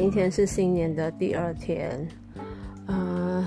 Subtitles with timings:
[0.00, 2.08] 今天是新年的第二天，
[2.86, 3.44] 嗯，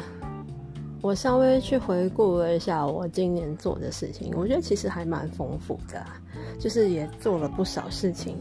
[1.01, 6.05] 我稍微去回顾了一下我今年做的事情，我觉得其实还蛮丰富的，
[6.60, 8.37] 就是也做了不少事情，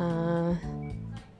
[0.00, 0.58] 嗯，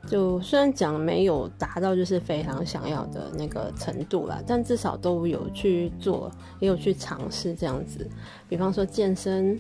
[0.07, 6.31] 就虽然讲没有达到就是非常想要的那个程度啦，但至少都有去做，
[6.61, 8.09] 也有去尝试这样子，
[8.49, 9.59] 比方说健身、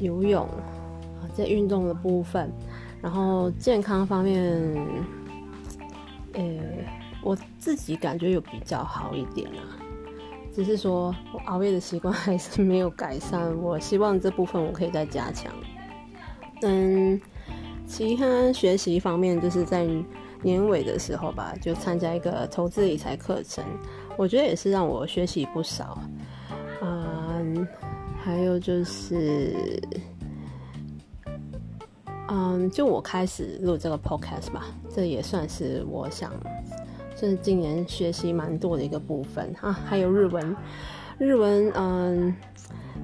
[0.00, 0.46] 游泳，
[1.34, 2.52] 在运动的部分。
[3.02, 4.60] 然后健康方面，
[6.36, 6.42] 呃，
[7.22, 9.80] 我自己感觉有比较好一点啊，
[10.54, 15.52] 只是说我熬夜的习惯还是没有改善，我希望这部分我可以再加强。
[16.62, 17.20] 嗯，
[17.86, 19.86] 其他学习方面就是在
[20.42, 23.64] 年尾的时候吧，就参加一个投资理财课程，
[24.16, 25.98] 我觉得也是让我学习不少。
[26.82, 27.66] 嗯，
[28.22, 29.80] 还有就是。
[32.28, 36.32] 嗯，就我开始录这个 podcast 吧，这也算是我想，
[37.14, 39.72] 是今年学习蛮多的一个部分啊。
[39.72, 40.56] 还有日文，
[41.18, 42.34] 日文，嗯，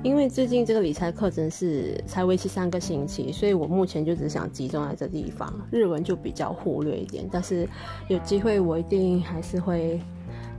[0.02, 7.28] 因为最近这个理财课程是才为期三个星期，所以我目前就只想集中在这地方，日文就比较忽略一点。
[7.30, 7.68] 但是
[8.08, 10.00] 有机会，我一定还是会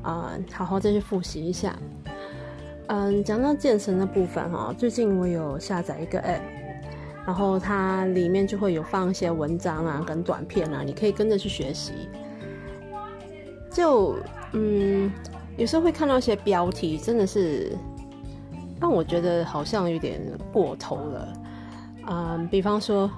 [0.02, 1.78] 啊，好好再去复习一下。
[2.88, 6.63] 嗯，讲到健身的部分哈，最近我有下载一个 app。
[7.26, 11.94] 然后它里面就会有放一些文章啊，跟短片啊，你可以跟着去学习。
[13.72, 14.18] 就
[14.52, 15.12] 嗯，
[15.58, 17.78] 有时候会看到一些标题，真的是
[18.80, 21.34] 让我觉得好像有点过头了。
[22.08, 23.10] 嗯，比方说，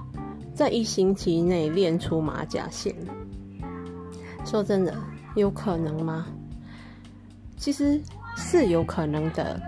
[0.54, 2.94] 在一星期内练出马甲线，
[4.44, 4.94] 说真的，
[5.34, 6.26] 有可能吗？
[7.56, 8.00] 其实
[8.36, 9.60] 是有可能的，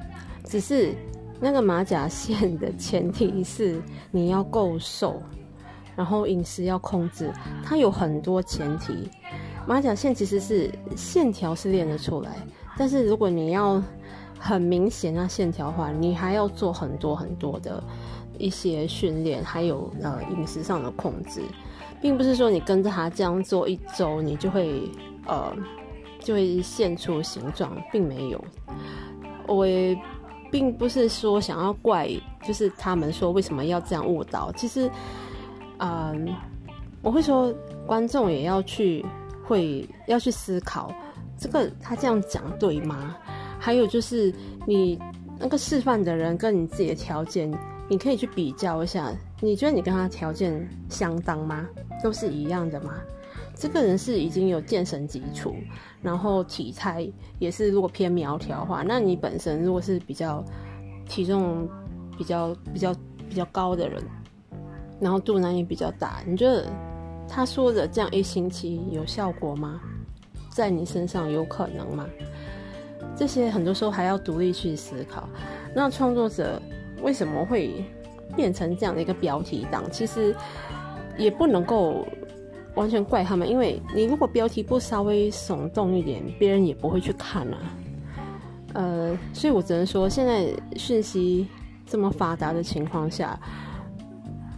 [0.44, 0.94] 只是。
[1.40, 5.22] 那个马甲线的前提是你要够瘦，
[5.94, 7.32] 然后饮食要控制，
[7.64, 9.08] 它有很多前提。
[9.66, 12.36] 马甲线其实是线条是练得出来，
[12.76, 13.80] 但是如果你要
[14.36, 17.80] 很明显那线条的话，你还要做很多很多的
[18.36, 21.40] 一些训练，还有呃饮食上的控制，
[22.00, 24.90] 并不是说你跟着他这样做一周，你就会
[25.26, 25.54] 呃
[26.18, 28.44] 就会现出形状，并没有。
[29.46, 29.64] 我。
[30.50, 32.08] 并不是说想要怪，
[32.42, 34.50] 就是他们说为什么要这样误导。
[34.52, 34.90] 其实，
[35.78, 36.34] 嗯，
[37.02, 37.52] 我会说
[37.86, 39.04] 观众也要去
[39.44, 40.92] 会要去思考，
[41.38, 43.16] 这个他这样讲对吗？
[43.58, 44.32] 还有就是
[44.66, 44.98] 你
[45.38, 47.52] 那个示范的人跟你自己的条件，
[47.88, 51.66] 你可以去比较一下，你觉得你跟他条件相当吗？
[52.02, 52.94] 都是一样的吗？
[53.58, 55.56] 这个人是已经有健身基础，
[56.00, 57.10] 然后体态
[57.40, 60.44] 也是如果偏苗条的话，那你本身如果是比较
[61.08, 61.68] 体重
[62.16, 62.94] 比较比较
[63.28, 64.00] 比较高的人，
[65.00, 66.70] 然后肚腩也比较大，你觉得
[67.28, 69.80] 他说的这样一星期有效果吗？
[70.50, 72.06] 在你身上有可能吗？
[73.16, 75.28] 这些很多时候还要独立去思考。
[75.74, 76.62] 那创作者
[77.02, 77.84] 为什么会
[78.36, 79.90] 变成这样的一个标题党？
[79.90, 80.32] 其实
[81.18, 82.06] 也不能够。
[82.78, 87.58] 完全怪他们，因为你如果标题不稍微耸动一点，别人也不会去看啊。
[88.74, 91.46] 呃，所以我只能说，现在讯息
[91.86, 93.36] 这么发达的情况下，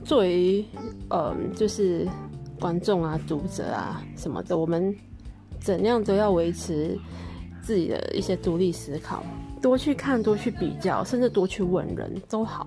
[0.04, 0.62] 作为
[1.08, 2.06] 呃，就是
[2.58, 4.94] 观众啊、读者啊什么的，我们
[5.58, 6.98] 怎样都要维持
[7.62, 9.24] 自己的一些独立思考，
[9.62, 12.66] 多去看、多去比较，甚至多去问人都好。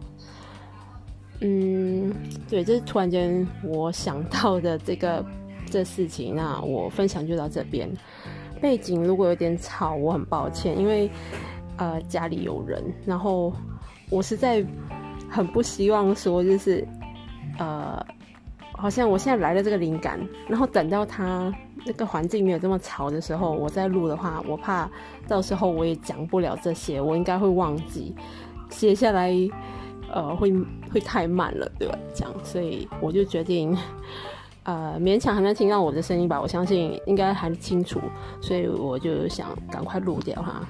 [1.41, 2.11] 嗯，
[2.49, 5.23] 对，这是突然间我想到的这个。
[5.73, 7.91] 这事情，那我分享就到这边。
[8.61, 11.09] 背景如果有点吵，我很抱歉，因为
[11.77, 13.51] 呃家里有人，然后
[14.11, 14.63] 我实在
[15.27, 16.87] 很不希望说就是
[17.57, 17.99] 呃，
[18.71, 21.51] 好像我现在来了这个灵感，然后等到他
[21.85, 24.89] 那个环境没有这么吵的时候，我再录的话，我怕
[25.27, 28.15] 到时候我也讲不了这些，我应该会忘记
[28.69, 29.33] 写下来，
[30.09, 30.53] 呃，会
[30.93, 31.97] 会太慢了，对吧？
[32.13, 33.75] 这样，所以我就决定。
[34.63, 37.99] 呃，勉强还能听到我的声音吧，我相信应该还清楚，
[38.41, 40.61] 所以我就想赶快录掉哈。